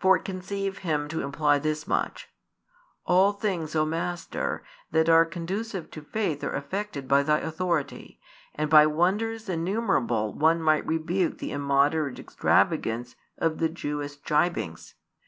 [0.00, 2.28] For conceive him to imply this much:
[3.06, 8.18] "All things, O Master, that are conducive to faith are effected by Thy authority,
[8.56, 14.94] and by wonders innumerable one might rebuke the immoderate extravagance of the Jewish gibings.